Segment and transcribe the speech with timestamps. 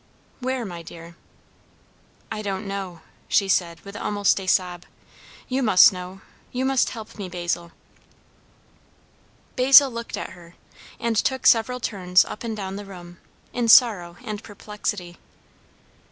[0.39, 1.15] "Where, my dear?
[2.31, 4.85] "I don't know," she said with almost a sob.
[5.47, 6.21] "You must know.
[6.51, 7.71] You must help me, Basil."
[9.55, 10.55] Basil looked at her,
[10.99, 13.19] and took several turns up and down the room,
[13.53, 15.19] in sorrow and perplexity.